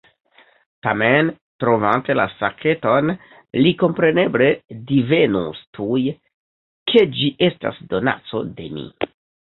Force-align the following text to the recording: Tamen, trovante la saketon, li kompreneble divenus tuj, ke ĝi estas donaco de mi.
Tamen, 0.85 1.27
trovante 1.63 2.15
la 2.19 2.25
saketon, 2.37 3.13
li 3.65 3.75
kompreneble 3.83 4.49
divenus 4.93 5.61
tuj, 5.79 6.03
ke 6.93 7.05
ĝi 7.19 7.31
estas 7.53 7.81
donaco 7.93 8.47
de 8.59 8.71
mi. 8.79 8.89